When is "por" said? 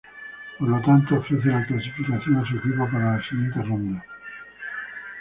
0.57-0.67